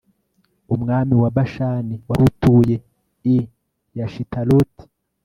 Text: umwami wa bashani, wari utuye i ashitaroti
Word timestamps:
umwami 0.75 1.13
wa 1.21 1.29
bashani, 1.35 1.95
wari 2.09 2.21
utuye 2.29 2.75
i 3.35 3.35
ashitaroti 4.07 4.83